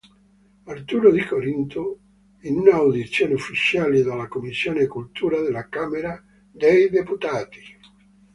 Arturo 0.65 1.11
Di 1.11 1.23
Corinto 1.23 1.99
in 2.39 2.57
una 2.57 2.73
audizione 2.77 3.35
ufficiale 3.35 4.01
dalla 4.01 4.27
commissione 4.27 4.87
cultura 4.87 5.39
della 5.41 5.69
Camera 5.69 6.19
dei 6.51 6.89
deputati. 6.89 7.59